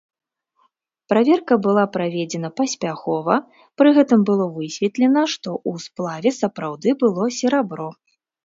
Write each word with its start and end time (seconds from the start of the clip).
Праверка 1.11 1.57
была 1.65 1.83
праведзена 1.97 2.49
паспяхова, 2.63 3.35
пры 3.81 3.89
гэтым 3.99 4.25
было 4.31 4.45
высветлена, 4.57 5.23
што 5.35 5.49
ў 5.69 5.73
сплаве 5.87 6.29
сапраўды 6.41 6.89
было 7.05 7.23
серабро. 7.43 7.89